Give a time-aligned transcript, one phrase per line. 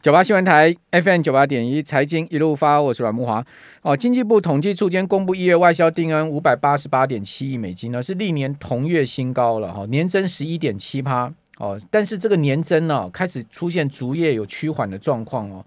[0.00, 3.44] 九八新闻台 FM 九八点一财经一路发，我是阮木华。
[3.82, 11.76] 哦，经济部统计处今天公布一月外销订单五百八十八点七亿美金呢，是历年同月新高了哈，年增十一点七趴哦。
[11.90, 15.66] 但是这个年增呢，开始出现逐月有趋缓的状况哦。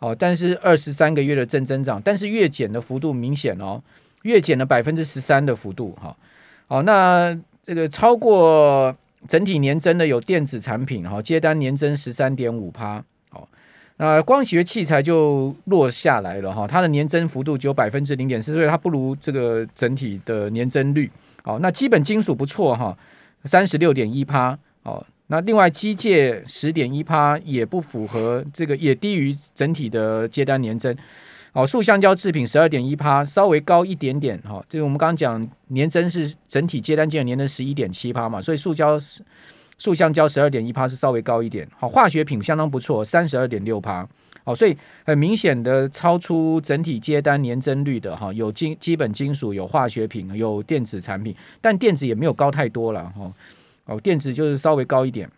[0.00, 3.80] 哦，但是二十三个月的正增长，但是月减的幅度明显哦，
[4.22, 6.16] 月减了百分之十三的幅度哈。
[6.66, 8.92] 哦，那这个超过
[9.28, 13.04] 整体年增的有电子产品哈，接单年增十三点五趴。
[13.98, 21.10] 那光学器材就落下来了哈，它的年增幅度只有百分之零点四，所以它不如这个整体的年增率。
[21.42, 22.96] 好，那基本金属不错哈，
[23.44, 24.56] 三十六点一趴。
[24.84, 30.96] 哦，那另外机械十点一趴也不符合这个，也低于整体的接单年增。
[31.52, 34.64] 哦，塑橡胶制品十二点一趴，稍微高一点点哈。
[34.68, 39.22] 这个我们刚刚讲年增是整体接单金额年增十一点七趴嘛，所以塑胶是
[39.78, 44.06] 塑橡胶十二点一趴是稍微高一点，好，化学品相当不错，三十二点六趴，
[44.42, 53.32] 好，所以很明显的超出整体接单年增率的哈，有金基本金属，有化学品，有电子产品，但电子也没有高太多了哈，
[53.86, 55.30] 哦，电子就是稍微高一点，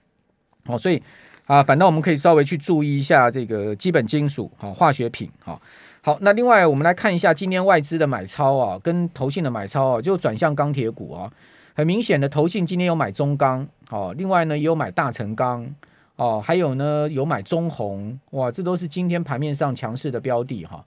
[0.65, 1.03] 好，所以
[1.45, 5.61] 啊，反倒我们可以稍微去注意一下这个基本金属，好，化学品，好，
[6.01, 11.31] 好，那另外我们来看一下今天外资的买超啊，跟投信的买超啊，就转向钢铁股啊。
[11.73, 15.69] 很明显的，投信今天有买中钢哦，另外呢也有买大成钢
[16.17, 20.85] 哦，还有呢有买中红哇，这都是今天盘面上强势的标的哈、哦。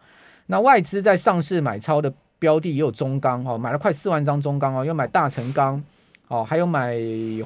[0.47, 5.81] 那外资在上市买超的标的也有中钢哦，买了快四万张中钢哦，又买大成钢
[6.27, 6.97] 哦，还有买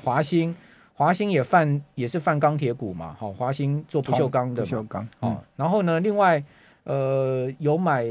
[0.03, 0.55] 华兴，
[0.93, 5.37] 华兴也泛也是泛钢铁股嘛，好、哦，华兴做不锈钢的不锈钢哦。
[5.55, 6.43] 然后呢，另外
[6.83, 8.05] 呃有买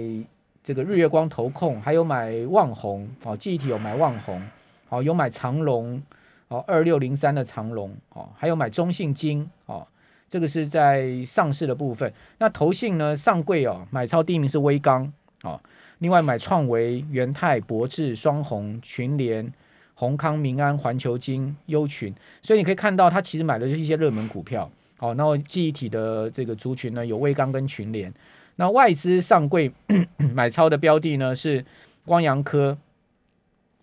[0.62, 4.42] 这个日月光投控，还有买旺宏哦，记忆体有买旺宏。
[4.88, 6.00] 好，有买长荣，
[6.48, 9.86] 哦，二六零三的长荣，哦，还有买中信金，哦，
[10.28, 12.12] 这个是在上市的部分。
[12.38, 15.60] 那投信呢，上柜哦，买超第一名是威刚，哦，
[15.98, 19.52] 另外买创维、元泰、博智、双鸿、群联、
[19.94, 22.14] 宏康、民安、环球金、优群。
[22.42, 24.70] 所以你可以看到，他其实买的就是一些热门股票。
[24.98, 28.12] 好，然后记忆体的这个族群呢，有威刚跟群联。
[28.54, 29.70] 那外资上柜
[30.34, 31.64] 买超的标的呢是
[32.04, 32.78] 光阳科。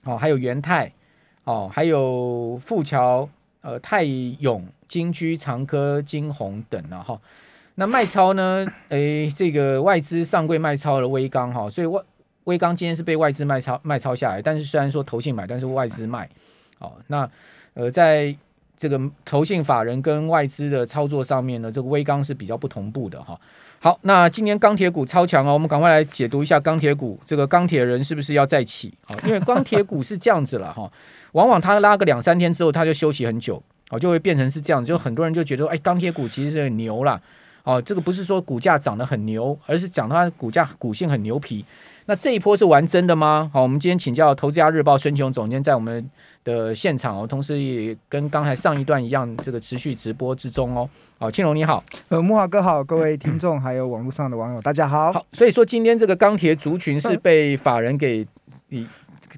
[0.06, 0.92] 哦，还有元泰，
[1.46, 3.28] 哦，还有富桥、
[3.62, 7.20] 呃泰永、金居、长科、金鸿等啊，哈。
[7.76, 8.66] 那卖超呢？
[8.90, 12.02] 诶，这个外资上柜卖超了威刚哈，所以威
[12.44, 16.30] 威刚今天是被外资卖超卖超下来，但是虽然说投信买，但是外资卖。
[16.80, 17.30] 哦，那
[17.74, 18.36] 呃，在
[18.78, 23.40] 这个投信法人跟外资的操作上面呢，这个威刚是比较不同步的哈。
[23.84, 28.94] 好，那今年钢铁股超强哦，我们赶快来解读一下钢铁股，这个钢铁人是不是要再起？
[29.06, 30.90] 好，因为钢铁股是这样子了哈，
[31.34, 37.20] 往往它拉个两三天之后，它就休息很久，哦，就会变成是这样，就很多人就觉得，哎，钢铁股其实是很牛啦。
[37.64, 41.66] 哦，这个不是说股价涨得很牛，而是讲它股价股性很牛皮。
[42.06, 43.50] 那这一波是玩真的吗？
[43.54, 46.06] 好，我们今天请教《投资家日报》孙琼总监在我们
[46.44, 50.90] 的现场哦，同时也跟刚才上一段一样，这个持续直播之中哦。
[51.18, 55.14] 好，庆龙你好，呃，木华哥好，各位听众还有网络上的网友，大家好。
[55.14, 58.28] 好，所以说今天这个钢铁族群是被法人给
[58.68, 58.86] 你。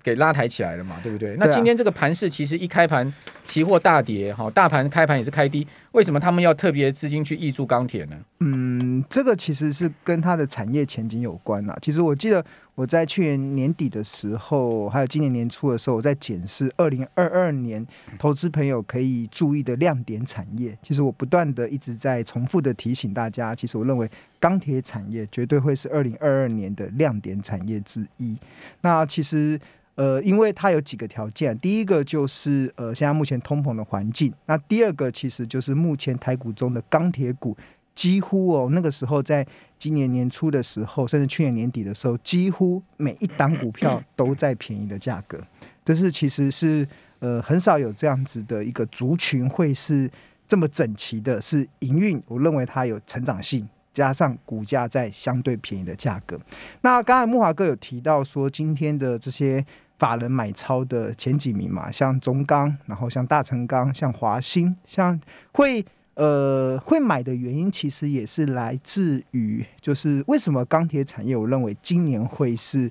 [0.03, 1.35] 给拉抬起来了嘛，对不对？
[1.39, 3.11] 那今天这个盘市其实一开盘，
[3.45, 5.65] 期货大跌，哈，大盘开盘也是开低，
[5.95, 8.17] 为什么他们要特别资金去挹注钢铁呢？
[8.41, 11.77] 嗯，这个其实是跟它的产业前景有关啊。
[11.81, 12.45] 其实我记得
[12.75, 17.87] 我在去年年底的时候，还有今年年初的时候，我在检视二零二二年
[18.19, 20.77] 投资朋友可以注意的亮点产业。
[20.83, 28.37] 其实我不断的一直在重复的提醒大家，其实我认为钢铁产业绝对会是二零二二年的亮点产业之一。
[28.81, 29.57] 那其实。
[29.95, 37.55] 呃，因为它有几个条件，第一个就是呃，现在目前通膨的环境，那第二个其实就是目前台股中的钢铁股
[37.93, 39.45] 几乎哦，那个时候在
[39.79, 45.39] 今年年初的时候，甚至去年年底的时候，几乎每一档股票都在便宜的价格，
[45.85, 46.87] 这是其实是
[47.19, 50.11] 呃很少有这样子的一个族群会是
[50.47, 53.67] 这么整齐的，是营运，我认为它有成长性。
[53.93, 56.37] 加上股价在相对便宜的价格，
[56.81, 59.65] 那刚才木华哥有提到说，今天的这些
[59.97, 65.19] 法人买超的前几名嘛，像中钢，然后像大成钢，像华兴，像
[65.53, 72.89] 会呃会买的原因，其实也是来自于，就是为什么钢铁产业，我认为今年会是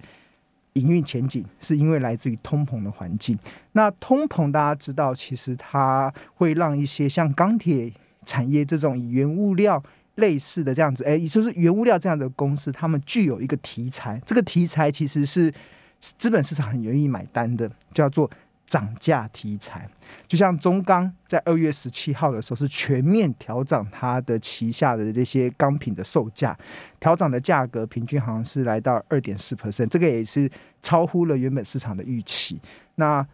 [0.74, 3.38] 营运前景，是因为来自于通膨的环境。
[3.72, 7.92] 那通膨大家知道，其实它会让一些像钢铁
[8.24, 9.82] 产业这种以原物料。
[10.16, 15.52] 类似的这样子，哎，也就是原物料这样的公司，他们具有一个题材，这个题材其实是
[16.18, 18.30] 资本市场很容易买单的，叫做
[18.66, 19.88] 涨价题材，
[20.26, 26.56] 就像中钢在二月十七号的时候是全面调涨它的旗下的这些钢品的售价，
[26.98, 30.50] 调涨的价格平均好像是来到二点四 percent，这个也是
[30.82, 32.58] 超乎了原本市场的预期。
[32.94, 33.24] 那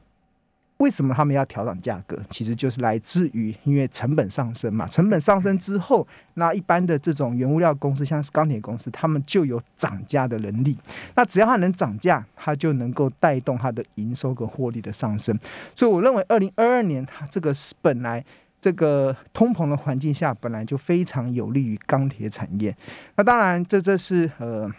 [0.80, 2.18] 为什么他们要调涨价格？
[2.30, 4.86] 其实就是来自于因为成本上升嘛。
[4.86, 10.74] 成本上升之后，那一般的这种原物料公司，像是钢铁公司，他们就有涨价的能力。
[11.14, 15.38] 那只要它能涨价，它就能够带动它的营收跟获利的上升。
[15.76, 18.24] 所以我认为，二零二二年它这个是本来
[18.58, 22.74] 这个通膨的环境下，本来就非常有利于钢铁产业。
[23.16, 24.70] 那当然，这这是呃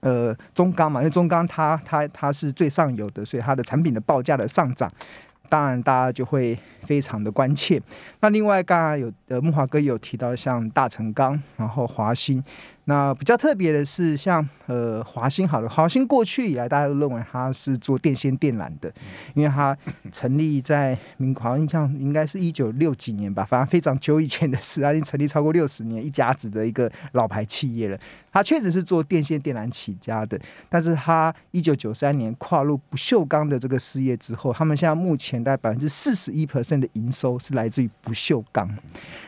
[0.00, 4.90] 呃中钢嘛，因为中钢它它它是最上游的，所以它的产品的报价的上涨。
[5.48, 7.80] 当然，大家就会非常的关切。
[8.20, 12.42] 那另外，刚刚有呃木华哥有提到像大成钢，然后华兴。
[12.86, 18.92] 那比较特别的是像，呃华兴好了，华兴过去以来大家都认为它是做电线电缆的，
[19.34, 19.76] 因为它
[20.12, 27.98] 成立在民国印象应该是一九六几年吧，反正非常久以前的事，它已经成立超过六十年，一家子的一个老牌企业了。
[28.30, 30.38] 它确实是做电线电缆起家的，
[30.68, 38.68] 但是它一九九三年跨入不锈钢的这个事业之后，他们现在目前大概百分之四十一 percent 的营收是来自于不锈钢。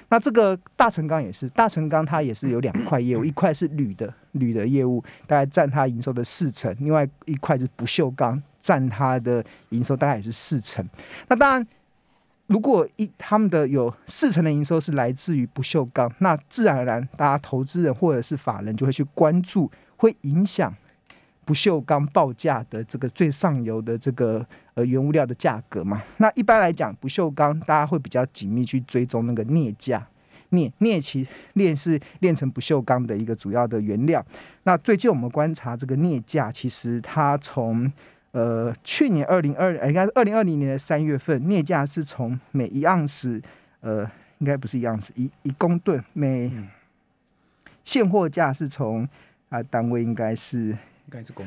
[0.08, 10.88] 那这个大成钢也是，大成钢它也是有两块业务，一块是铝的铝的业务，大概占它营收的四成；另外一块是不锈钢，占它的营收大概也是四成。
[11.28, 11.66] 那当然，
[12.46, 20.72] 如果一他们的有四成的营收是来自于不锈钢，那自然而然，大家投资人或者是法人就会去关注，会影响。
[21.46, 24.44] 不锈钢报价的这个最上游的这个
[24.74, 30.04] 呃原物料的价格嘛，那一般来讲，不锈钢大家会比较紧密去追踪那个镍价，
[30.50, 34.26] 镍镍其炼是炼成不锈钢的一个主要的原料。
[34.64, 37.88] 那最近我们观察这个镍价，其实它从
[38.32, 43.40] 呃去年二零二应该是二零二零年的三月份，镍价是从每一盎司
[43.82, 44.02] 呃
[44.38, 46.50] 应该不是一盎司一一公吨每
[47.84, 49.08] 现货价是从
[49.48, 50.76] 啊单位应该是。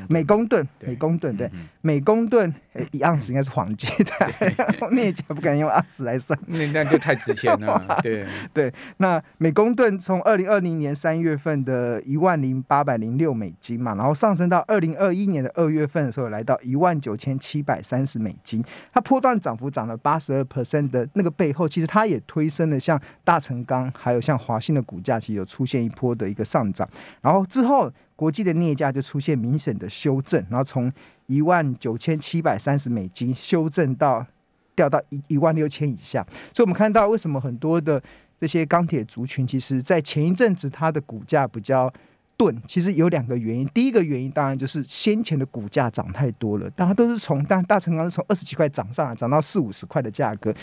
[0.08, 1.50] 每公吨，每公盾，对，
[1.82, 2.52] 每公吨
[2.92, 7.82] 一盎司应该是黄金的，镍价 不敢用盎司来算，那那就太值钱了。
[8.02, 8.26] 对。
[8.52, 26.88] 对，那美公盾从二零二零年三月份的一万零八百零六美金嘛，然后上升到二零二一年的二月份的时候，来到一万九千七百三十美金，它波段涨幅涨了八十二 percent 的那个背后，其实它也推升了像大成钢还有像华兴的股价，其实有出现一波的一个上涨，
[27.20, 27.92] 然后之后。
[28.20, 30.92] 国际的镍价就出现明显的修正，然后从
[31.24, 34.26] 一万九千七百三十美金修正到
[34.74, 36.22] 掉到一一万六千以下，
[36.54, 38.02] 所以我们看到为什么很多的
[38.38, 41.90] 这些钢铁族群，其实在前一阵子它的股价比较
[42.36, 43.66] 钝，其实有两个原因。
[43.68, 50.54] 第一个原因当然就是先前的股价涨太多了，大家都是从但大成钢是从二十几块涨上来，涨到四五十块的价格，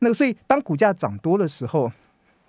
[0.00, 1.92] 那个所以当股价涨多的时候，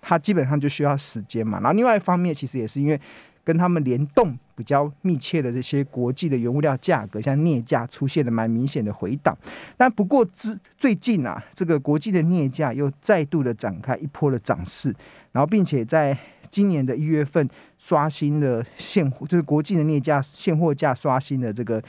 [0.01, 1.59] 它基本上就需要时间嘛。
[1.59, 2.99] 然后另外一方面，其实也是因为。
[3.43, 9.35] 跟他们联动比较密切的这些国际的原物料价格，像镍价出现了蛮明显的回档。
[9.77, 14.93] 但不过之最近啊，这个国际的镍价又再度的展开一波的涨势，
[15.31, 16.17] 然后并且在
[16.51, 17.47] 今年的一月份
[17.77, 21.81] 刷新了现货，就是国际的镍价现货价刷新了这个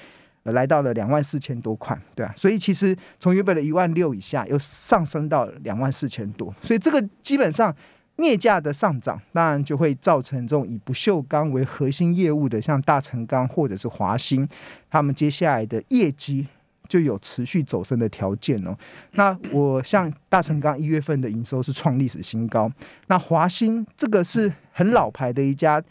[0.44, 7.74] 呃来到了两万四千多块，对啊，所以其实从原本的一万六以下又上升到两万四千多，所以这个基本上。
[8.20, 14.46] 镍价的上涨，当然就会造成这种以不锈钢为核心业务的，像大成钢或者是华兴，
[14.88, 16.46] 他们接下来的业绩
[16.86, 18.76] 就有持续走升的条件哦。
[19.12, 22.70] 那我像大成钢一月份的营收是创历史新高，
[23.08, 25.82] 那华兴这个是很老牌的一家，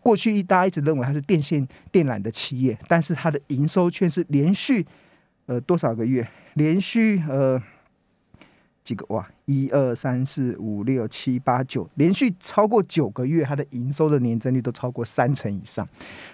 [0.00, 4.86] 过去大家一直认为它是电线电缆的企业，但是它的营收却是连续
[5.46, 7.60] 呃多少个月连续呃。
[8.82, 15.86] 几个哇，一二三四五六七八九，连续超过九个月，它的营收的年增率都超过三成以上。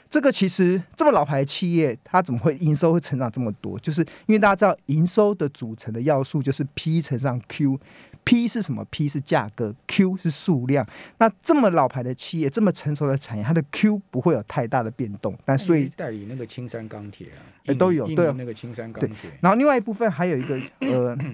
[0.08, 3.78] 这个其实这么老牌的企业，它怎么会营收会成长这么多？
[3.80, 10.86] 就是因为大家知道，营收的组成的要素就是 P 乘上 Q，P 是什么 P 是价格，Q 是数量。
[11.18, 15.36] 那这么老牌的企业，这么成熟的产业，它的 Q 不会有太大的变动。
[15.44, 19.30] 但所以代理那个青山钢铁啊，欸、都有对那个青山钢铁。
[19.40, 21.18] 然后另外一部分还有一个呃。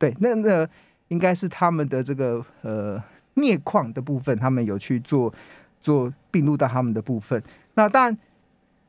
[0.00, 0.66] 对，那那
[1.08, 3.02] 应该是他们的这个呃
[3.34, 5.30] 镍矿的部分，他们有去做
[5.78, 7.40] 做并入到他们的部分。
[7.74, 8.18] 那当然，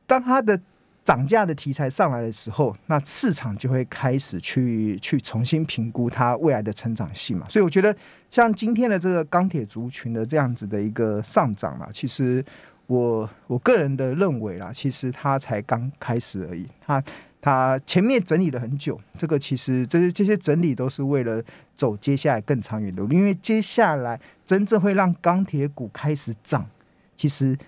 [0.06, 0.58] 当它的
[1.04, 7.46] 涨价的题材上来的时候，那市场就会开始去去重新评估它未来的成长性嘛。
[7.46, 7.94] 所以我觉得，
[8.30, 12.42] 像今天的这个钢铁族群的这样子的一个上涨嘛，其实
[12.86, 17.04] 我我个人的认为啦，其实它才刚开始而已，它。
[17.42, 21.42] 他前面整理了很久，这个其实这些这些整理都是为了
[21.74, 26.64] 走接下来更长远的路，因为接下来真正会让钢铁股开始涨，
[27.16, 27.58] 其实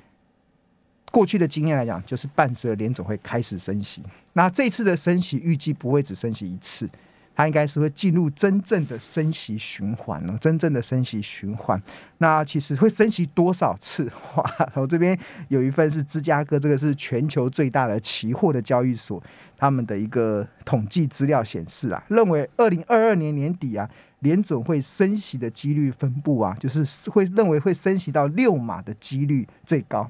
[1.11, 4.01] 过去的经验来讲，就是伴随着联总会开始升息。
[4.35, 6.89] 那这次的升息预计不会只升息一次。
[7.35, 11.83] 它应该是会进入真正的升息循环了，真正的升息循环。
[12.19, 14.09] 那其实会升息多少次？
[14.37, 14.73] 哇！
[14.75, 19.21] 我这边有一份是芝加哥，这个是全球最大的期货的交易所，
[19.57, 30.09] 他们的一个统计资料显示啊，认为二零二二年年底啊，联准会升息的几率分布啊，就是会认为会升息到六码的几率最高，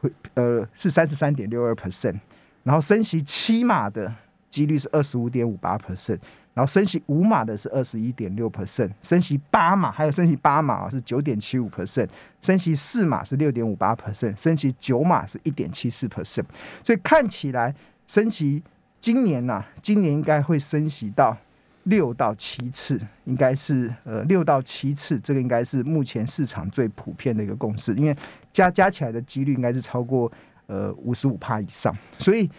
[0.00, 2.18] 会呃是三十三点六二 percent，
[2.62, 4.14] 然后升息七码的。
[4.50, 6.18] 几率是二十五点五八 percent，
[6.58, 12.08] 然后升息五码的是二十一点六 percent，升息八码还有升息八码是九点七五 percent，
[12.42, 16.42] 升息四码是六点五八 percent，升息九码是一点七四 percent，
[16.82, 17.72] 所以看起来
[18.08, 18.60] 升息
[19.00, 21.36] 今年呐、啊，今年应该会升息到
[21.84, 28.16] 六到七次，应该是呃六到七次，这个应该是目前市场最普遍的一个共识，因为
[28.52, 30.28] 加加起来的几率应该是超过
[30.66, 32.50] 呃五十五趴以上，所以。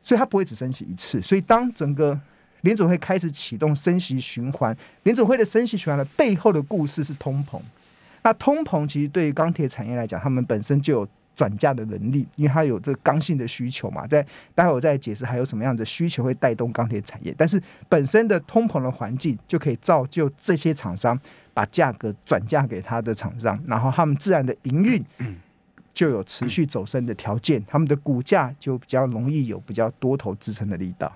[0.00, 2.18] 所以它不会只升息一次，所以当整个
[2.62, 7.60] 联总会开始启动升息循环，联总会的升息循环的背后的故事是通膨。
[8.22, 14.06] 那通膨其实对于钢铁产业来讲，他们本身就有转嫁的能力，因为它有这个刚性的需求嘛。
[14.06, 21.18] 在待会我再解释还有什么样的需求会带动钢铁产业，但是本身的通膨的环境就可以造就这些厂商
[21.54, 25.04] 把价格转嫁给他的厂商，然后他们自然的营运。
[25.94, 31.12] 就有持续走升的条件，他们的股价就比较容易有比较多头支撑的力道。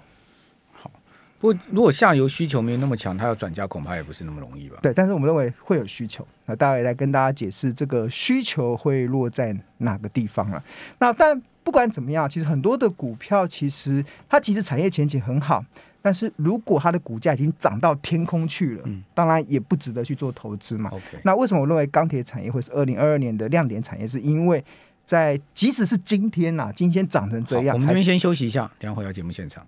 [1.42, 4.78] 好，不过如果下游需求没有那么强，它要转嫁恐怕也不是那么容易吧？
[4.80, 6.26] 对，但是我们认为会有需求。
[6.46, 10.62] 那待会来跟大家解释这个需求会落在哪个地方了。
[10.99, 15.64] 那但不管怎么样，其实很多的股票其实它其实产业前景很好。
[16.04, 20.90] 但是如果它的股价已经涨到天空去了，嗯，当然也不值得去做投资嘛。
[21.22, 24.06] 那为什么我认为钢铁产业会是二零二二年的亮点产业？
[24.06, 24.64] 是因为
[25.04, 29.64] 在即使是今天呐、啊，今天涨成这样，我们这边先休息一下，等下回到节目现场。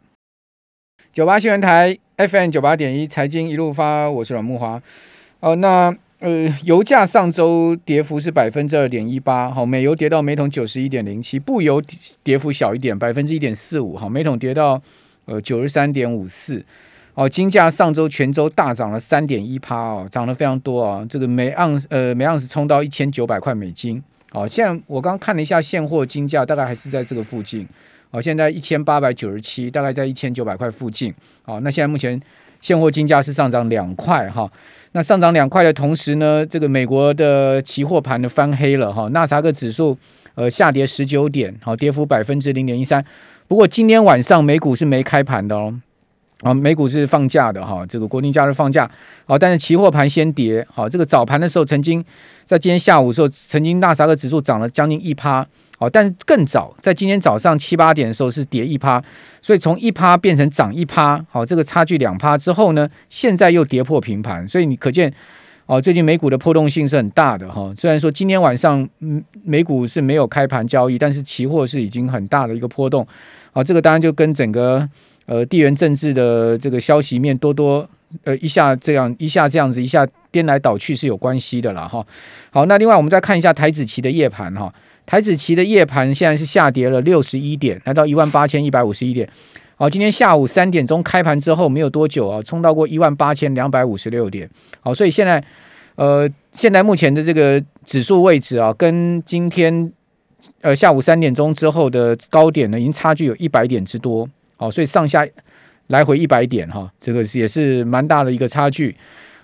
[1.14, 4.82] 九八新闻台 FM 九八点一财经一路发，我是阮慕华。
[5.38, 11.80] 哦，那呃，油价上周跌幅是百分之二点一八，好，美油跌到每桶九十一点零七，布油
[12.24, 14.82] 跌幅小一点，百分之一点四五，好，每桶跌到。
[15.26, 16.62] 呃，九十三点五四，
[17.14, 21.06] 哦，金价上周全周大涨了三点一趴哦，涨得非常多啊。
[21.08, 24.02] 这个每盎呃每盎司冲到一千九百块美金，
[24.32, 27.66] 哦，现在我刚看了一下现货金价，大概还是在这个附近，
[28.14, 31.12] 哦，现在一千八百九十七，大概在一千九百块附近，
[31.46, 32.20] 哦，那现在目前
[32.60, 34.48] 现货金价是上涨两块哈，
[34.92, 39.98] 那上涨两块的同时呢，这个美国的期货盘呢翻黑了哈，纳斯达克指数
[40.36, 43.04] 呃下跌十九点，好，跌幅百分之零点一三。
[43.48, 45.74] 不过今天晚上美股是没开盘的哦，
[46.42, 48.88] 啊，美股是放假的哈，这个国定假日放假，
[49.26, 52.04] 好，但是期货盘先跌，好，这个早盘的时候曾经
[52.46, 55.44] 在今天下午的时候，曾经纳斯达克指数涨了将近一趴，
[55.78, 59.02] 好，但是更早在今天早上七八点的时候是跌一趴，
[59.42, 65.12] 所以从一趴变成涨一趴，好，这个差距两趴之后呢，现在又跌破平盘，所以你可见。
[65.66, 67.72] 哦，最近美股的波动性是很大的哈。
[67.78, 73.06] 虽然说今天晚上嗯美股是没有开盘交易，但是期货是已经很大的一个波动。
[73.54, 74.86] 啊，这个当然就跟整个
[75.24, 77.88] 呃地缘政治的这个消息面多多
[78.24, 82.06] 呃一下这样一下这样子一下颠来倒去是有关系的了哈。
[82.50, 84.70] 好，那另外我们再看一下台指期的夜盘哈。
[85.06, 89.28] 台指期的夜盘现在是下跌了六十一点，来到一万八千一百五十一点。
[89.76, 94.48] 好，今天下午三点钟开盘之后没有多久啊，冲到过一万八千两百五十六点。
[94.80, 95.42] 好，所以现在，
[95.96, 99.92] 呃，现在目前的这个指数位置啊，跟今天
[100.60, 104.28] 呃下午三点钟之后的高点呢，已经差距有一百点之多。
[104.56, 105.26] 好，所以上下
[105.88, 108.94] 来回一百点哈，这个也是蛮大的一个差距。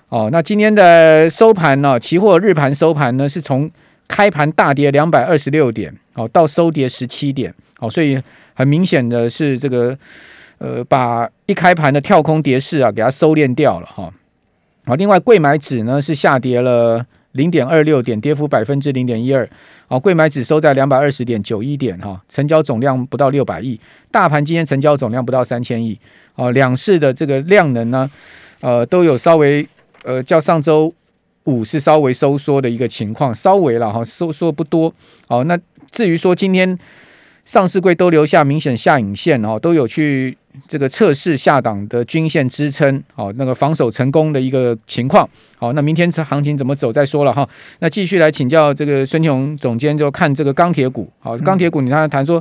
[0.08, 3.68] 哦，那今天的收盘呢，期货日盘收盘呢，是从
[4.10, 7.54] 开盘大跌两百二十六点，哦，到收跌十七点。
[7.78, 8.20] 哦，所以。
[8.52, 9.96] 很明显的是，这个
[10.58, 14.12] 呃，把一开盘的跳空跌势啊，给它收敛掉了哈。
[14.84, 17.02] 好，另外，柜买指呢是下跌了
[17.32, 19.48] 零点二六点，跌幅百分之零点一二。
[19.88, 23.80] 好，柜买指收在两百二十点九一点哈，成交总量不到六百亿。
[24.10, 25.98] 大盘今天成交总量不到三千亿。
[26.34, 28.10] 哦，两市的这个量能呢，
[28.60, 29.66] 呃，都有稍微
[30.04, 30.92] 呃，较上周
[31.50, 34.94] 五是稍微收缩的一个情况，稍微了哈，收缩不多。
[35.26, 35.58] 好，那
[35.90, 36.78] 至于说今天。
[37.46, 40.36] 上市柜都留下明显下影线哦，都有去
[40.68, 45.28] 这个测试下档的均线支撑，好，那个防守成功的一个情况。
[45.56, 47.48] 好，那明天这行情怎么走再说了哈。
[47.80, 51.10] 那继续来请教这个孙庆红总监，就看这个钢铁股。
[51.18, 52.40] 好，钢铁股你刚才谈说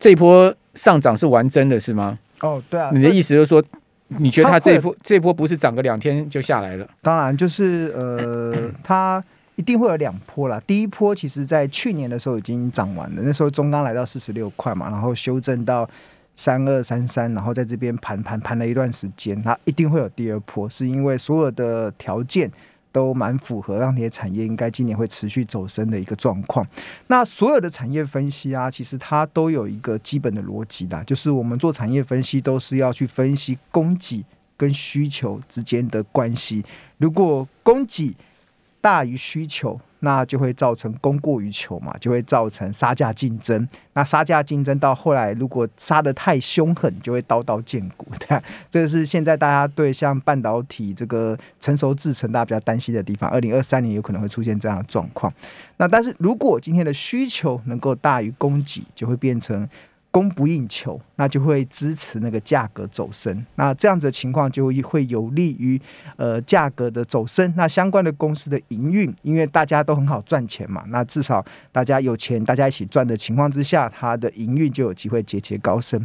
[0.00, 2.18] 这一波上涨是玩真的是吗？
[2.40, 3.62] 哦，对啊，你的意思就是说，
[4.08, 6.88] 你觉得它这一波这一波不是涨个两天就下来了？
[7.02, 9.22] 当然，就是呃，它
[9.56, 10.60] 一定会有两波啦。
[10.66, 15.88] 第一波其实在去年的时候已经涨完了，那时候中钢来到四十六块嘛，然后修正到
[16.34, 22.50] 三二三三，然后在这边盘盘盘了一段时间，它一定会有第二波，是因为所有的条件。
[22.90, 26.66] 都蛮符合钢铁产业应该今年会持续走升的一个状况。
[27.08, 34.24] 那所有的产业分析啊，其实它都有一个基本的逻辑的，就是我们做产业分析都是要去分析供给
[34.56, 36.64] 跟需求之间的关系。
[36.96, 38.14] 如果供给
[38.80, 43.68] 大于需求，那就会造成供过于求嘛，就会造成杀价竞争。
[43.94, 48.06] 那杀价竞争到后来，如果杀得太凶狠，就会刀刀见骨。
[48.18, 48.40] 对，
[48.70, 53.28] 这是现在大家对像半导体这个成熟制程大家比较担心的地方。
[53.30, 55.32] 二零二三年有可能会出现这样的状况。
[55.78, 59.68] 那但是如果今天的需求能够大于供给，就会变成。
[60.18, 63.46] 供不应求，那就会支持那个价格走升。
[63.54, 65.80] 那这样子的情况就会有利于
[66.16, 67.54] 呃价格的走升。
[67.56, 76.04] 那相关的公司的营运，因为大家都很好赚钱嘛，那至少大家有钱，大家一起赚的情况之下，它的营运就有机会节节高升。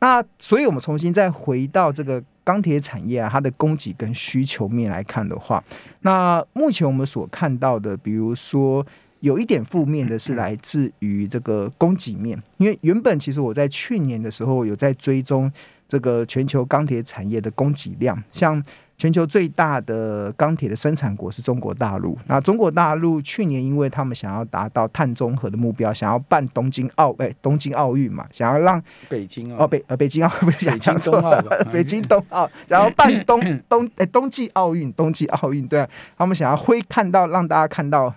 [0.00, 5.64] 那所以我们重新再回到这个钢铁产业啊，它的供给跟需求面来看的话，
[6.02, 8.86] 那目前我们所看到的，比如说。
[9.24, 15.50] 有一点负面的是来自于这个供给面，因为原本其实我在去年的时候有在追踪
[15.88, 18.62] 这个全球钢铁产业的供给量，像
[18.98, 31.40] 全球最大的钢铁的生产国是中国大陆，那中国大陆去年因为他们想要达到碳中和的目标，想要办东京奥哎东京奥运嘛，想要让北京哦北呃北京奥 不是北京冬奥
[31.72, 33.40] 北京冬奥，然后办冬
[33.70, 35.88] 冬 哎冬季奥运冬季奥运，对，
[36.18, 38.14] 他们想要挥看到让大家看到。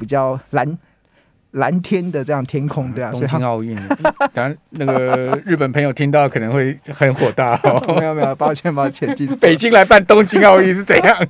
[0.00, 0.78] 比较蓝
[1.52, 3.76] 蓝天的这样天空，对啊，东京奥运，
[4.32, 7.82] 当然那个日本朋友听到可能会很火大哦。
[7.98, 11.26] 没有没有，抱歉抱歉，其实北京来办东京奥运是怎样？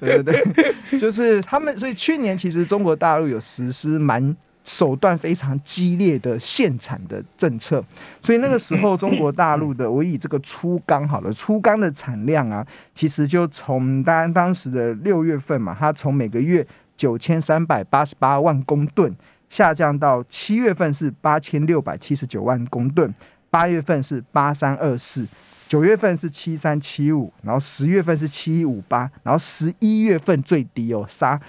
[0.00, 7.84] 对对对，就是他们，所以去年其实中国大陆有实施蛮手段非常激烈的限产的政策，
[8.22, 16.64] 所以那个时候中国大陆的我以这个粗钢好了，粗钢的产量啊，其实就从当当时的六月份嘛，它从每个月。
[17.00, 19.10] 九千三百八十八万公吨
[19.48, 23.10] 下降到七月份是八千六百七十九万公吨，
[23.48, 25.26] 八月份是八三二四，
[25.66, 31.40] 九月份是七三七五，然后十月份是七五八，然后十一月份最低哦，杀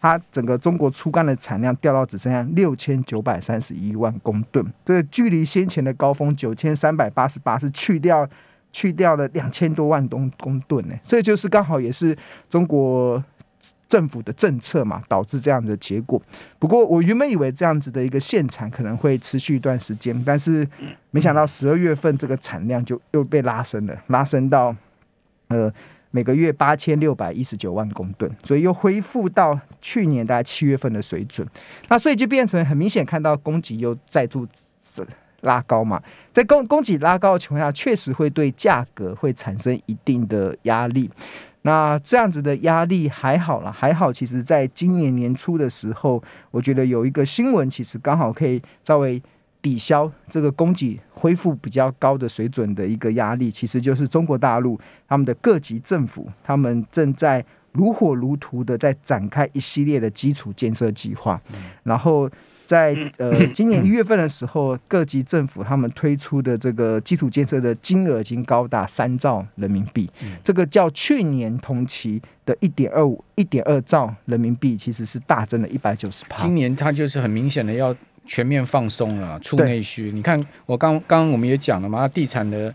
[0.00, 8.24] 它整个中国粗钢的产量掉到只剩下六千九百三十一万公吨，这个距离先前的高峰九千三百八十八是去掉
[8.70, 12.16] 去掉了两千多万公公吨呢，这就是刚好也是
[12.48, 13.20] 中国。
[13.90, 16.22] 政府的政策嘛，导致这样的结果。
[16.60, 20.66] 不过我原本以为这样子的一个限产可能会持续一段时间，但是
[21.10, 24.74] 没想到十二月份这个产量就又被拉升了，拉升到
[25.48, 25.68] 呃
[26.12, 31.44] 每个月八千六百一十九万公吨，所以又恢复到去年大概七月份的水准。
[31.88, 34.46] 那所以就变成很明显看到供给又再度
[35.40, 36.00] 拉高嘛，
[36.32, 41.10] 在供供给拉高的情况下，确实会对价格会产生一定的压力。
[41.62, 44.12] 那这样子的压力还好啦，还好。
[44.12, 49.22] 其实，在今年年初的时候，我觉得有一个新闻，其实刚好可以稍微
[49.60, 53.50] 抵消这个供给恢复比较高的水准的一个压力。
[53.50, 61.40] 其实就是中国大陆他们的各级政府，他们正在如火如荼的在展开一系列的基础建设计划，
[61.82, 62.30] 然后。
[62.70, 70.08] 在呃今年一月份的时候，各级政府他们推出的这个基础建设的金额已经高达三兆人民币，
[70.44, 76.40] 这个较去年同期的一点二五、一点二兆人民币，其实是大增了一百九十趴。
[76.40, 77.92] 今年它就是很明显的要
[78.24, 80.12] 全面放松了，促内需。
[80.12, 82.72] 你看我刚刚我们也讲了嘛，地产的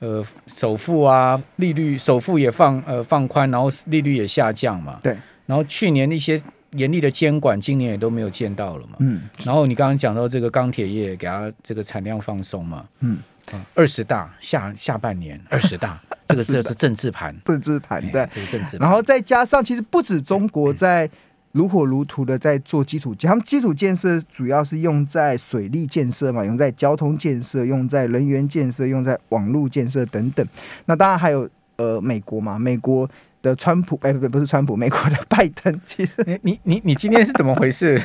[0.00, 5.00] 呃首付啊利率首付也放呃放宽，然后利率也下降嘛。
[5.02, 6.38] 对，然后去年那些。
[6.72, 8.96] 严厉的监管，今年也都没有见到了嘛。
[8.98, 12.86] 嗯，然后你刚刚讲到这个钢铁业，给它这个产量放松嘛。
[13.00, 13.18] 嗯，
[13.74, 18.76] 二十大下下半年 二十大，这个这是政治盘，政治盘对，这个政治。
[18.76, 21.08] 然后再加上，其实不止中国在
[21.52, 30.46] 如火如荼的在做基础建，他们基础建设主要是用在水利建设嘛，用在交通建设，用在人员建设，用在网络建设等等。
[30.84, 33.08] 那当然还有呃美国嘛，美国。
[33.42, 35.80] 的川普哎，不不是川普，美国的 拜登。
[35.86, 38.00] 其实，你、你你你今天是怎么回事？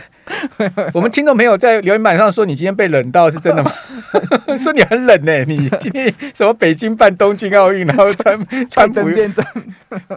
[0.93, 3.71] 我们听众朋友在留言板上说你今天被冷到，是真的吗？
[4.57, 9.33] 说你很冷呢、欸，你今天什么北京办东京奥运，然后川川普变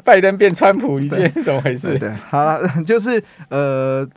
[0.04, 1.88] 拜登变川普，你今天是怎么回事？
[1.98, 4.08] 对，對，好， 就是呃。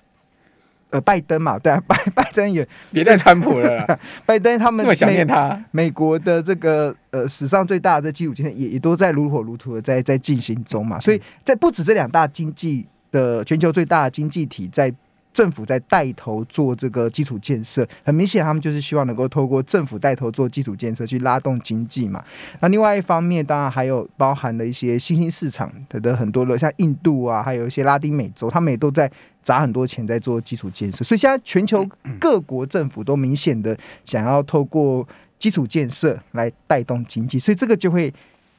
[0.90, 14.94] 呃拜登嘛，对啊，拜 拜登也别再川普了， 拜登他们那么想念他，美国的这个呃史上最大的这基础建设也也都在如火如荼的在在进行中嘛，所以在不止这两大经济的全球最大的经济体在。
[15.32, 22.22] 政府在带头做这个基础建设，很明显，他们就是希望能够透过政府带头做基础建设去拉动经济嘛。
[22.60, 29.10] 那另外一方面，当然还有包含了一些新兴市场的很多的，像印度啊，还有一些拉丁美洲，他们也都在
[29.50, 31.04] 砸很多钱在做基础建设。
[31.04, 31.88] 所以现在全球
[32.20, 35.08] 各国政府都明显的想要透过
[35.40, 38.14] 基础建设来带动经济，所以这个就会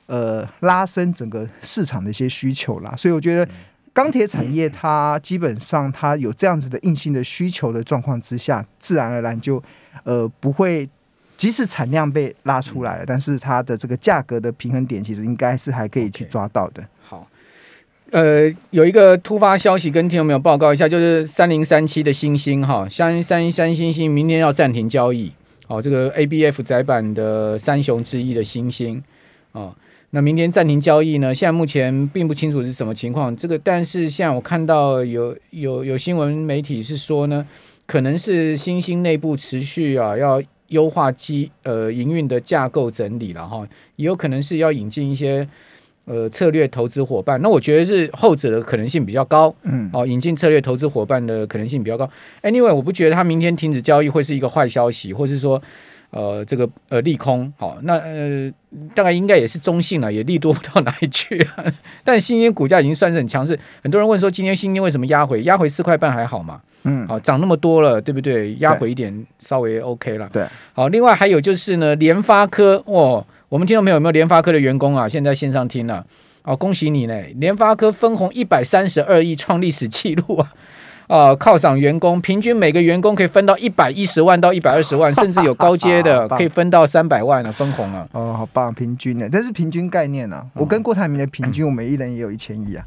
[0.07, 2.93] 呃拉升整个市场的一些需求啦。
[2.97, 3.49] 所以我觉得。
[3.93, 9.61] 钢铁产业它基本上它有这样子的硬性的需求的状况之下，自然而然就
[10.05, 10.89] 呃不会，
[11.37, 16.81] 即使产量被拉出来了，但是它的这个价格的平衡点其实应该是还可以去抓到的。
[16.81, 16.87] Okay.
[17.03, 17.29] 好，
[18.11, 25.31] 呃，有一个突发消息跟听众朋友报告一下，就是三零三七的欣兴哈，三三三星星明天要暂停交易。
[25.69, 29.01] 哦，这个 ABF 窄板的三雄之一的星星
[29.53, 29.73] 哦。
[30.11, 31.33] 那明天暂停交易呢？
[31.33, 33.37] 现在目前并不清楚是什么情况。
[33.37, 37.47] 这个，但是现在我看到有有有新闻媒体是说呢，
[37.87, 45.49] 可能是星星内部持续啊要优化机呃营运的架构整理了哈，也有可能是要引进一些
[46.11, 47.41] 呃策略投资伙伴。
[47.41, 52.11] 那我觉得是后者的可能性比较高，嗯，哦，引进策略投资伙伴的可能性比较高。
[52.43, 55.63] Anyway，我不觉得他明天停止交易会是一个坏消息，或是说。
[56.13, 58.53] 呃，这个呃利空，好，那呃
[58.97, 61.65] 大概应该也是中性了，也利多不到哪里去啊。
[62.03, 65.45] 但新兴股价已经算是很强势，很多人问说今天新兴为什么压回？
[65.45, 66.61] 压回四块半还好嘛？
[66.83, 68.55] 嗯，好，涨那么多了，对不对？
[68.57, 70.29] 压回一点稍微 OK 了。
[70.33, 75.09] 对，好，另外还有就是呢，联发科，哇，我们听众朋友有没有联发科的员工啊？
[75.09, 76.07] 现在线上听了，
[76.45, 80.53] 哦，恭喜你呢，联发科分红一百三十二亿，创历史纪录啊！
[81.09, 88.07] 啊， 犒赏员工，平均每个员工可以分到一百一十万到一百二十万，甚至有高阶的 可以分到三百万的分红啊！
[88.15, 90.47] 哦，好棒，平均呢，这是平均概念啊。
[90.55, 92.87] 我跟郭台铭的平均，我们一人也有一千亿啊。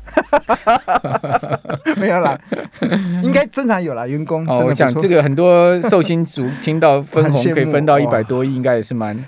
[1.97, 2.39] 没有啦，
[3.21, 4.08] 应该正常有啦。
[4.08, 9.26] 员工哦，我想这个很多寿星族听到分红可以分到一百多亿，应该也是蛮。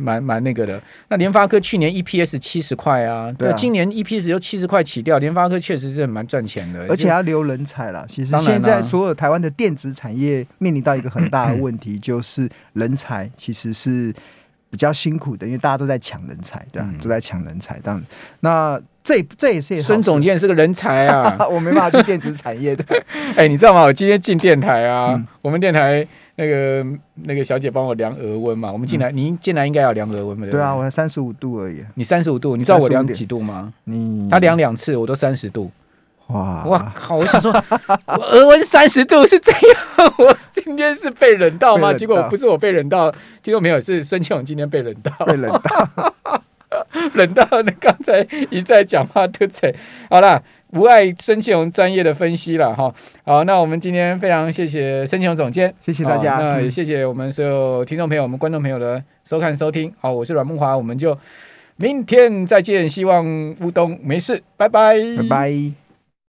[0.00, 8.04] 蛮蛮那个的，那联发科去年 EPS 七十块啊，对啊，今年 EPS 又七十块起掉，联发科确实是蛮赚钱的，而且要留人才啦。
[8.08, 14.12] 其实现在所有台湾的电子产业面临到一个很大的问题，就是人才其实是
[14.70, 16.88] 比较辛苦的，因为大家都在抢人才，对吧？
[16.90, 18.02] 嗯、都在抢人才，这样。
[18.40, 22.84] 那这这也是孙总监是个人才啊， 我没办法去电子产业的。
[23.36, 23.82] 哎、欸，你知道吗？
[23.82, 26.06] 我今天进电台啊，嗯、我们电台。
[26.40, 26.86] 那个
[27.24, 30.46] 那个小姐帮我量额温嘛，我们进来，您进来应该要量额温嘛？
[30.50, 31.84] 对啊，我才三十五度而已。
[31.96, 33.70] 你三十五度，你知道我量几度吗？
[33.84, 35.70] 你他量两次，我都三十度。
[36.28, 36.64] 哇！
[36.64, 37.16] 我靠！
[37.16, 37.52] 我想说，
[38.06, 41.92] 我额温三十度是这样，我今天是被冷到吗？
[41.92, 46.14] 结果不是我被冷到，听说没有，是孙庆勇今天被冷到，被冷到，
[47.12, 49.70] 冷到那刚才一再讲话都扯。
[50.08, 50.42] 好了。
[50.72, 52.92] 无碍申庆荣专业的分析了哈，
[53.24, 61.18] 好，那我们今天非常谢谢申庆荣总监，谢谢大家，那也谢谢我们所有听众朋友、我们观众朋友的收看收听，好，我是阮梦华，我们就
[61.76, 63.24] 明天再见，希望
[63.60, 65.89] 乌冬没事，拜拜，拜拜。